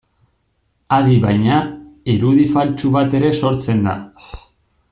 [0.97, 1.59] Adi baina,
[2.15, 3.99] irudi faltsu bat ere sortzen da.